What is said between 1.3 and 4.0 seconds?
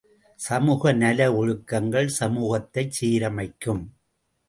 ஒழுக்கங்கள் சமூகத்தைச் சீரமைக்கும்.